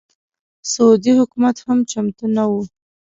سعودي 0.71 1.11
حکومت 1.19 1.55
هم 1.67 1.79
چمتو 1.91 2.25
نه 2.35 2.43
وي. 2.51 2.65